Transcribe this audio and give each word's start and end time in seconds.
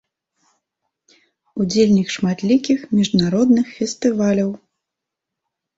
Удзельнік 1.63 2.09
шматлікіх 2.15 2.79
міжнародных 3.01 3.65
фестываляў. 3.79 4.51